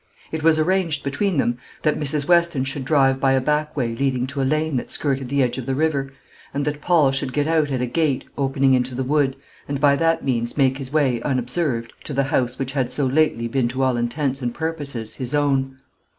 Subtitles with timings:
[0.31, 2.27] It was arranged between them that Mrs.
[2.27, 5.59] Weston should drive by a back way leading to a lane that skirted the edge
[5.59, 6.11] of the river,
[6.55, 9.35] and that Paul should get out at a gate opening into the wood,
[9.67, 13.47] and by that means make his way, unobserved, to the house which had so lately
[13.47, 15.77] been to all intents and purposes his own.